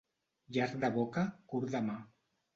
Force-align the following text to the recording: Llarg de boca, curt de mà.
Llarg 0.57 0.73
de 0.85 0.89
boca, 0.95 1.27
curt 1.53 1.77
de 1.77 1.85
mà. 1.93 2.01